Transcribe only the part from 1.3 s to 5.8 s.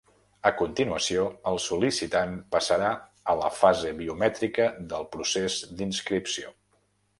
el sol·licitant passarà a la fase biomètrica del procés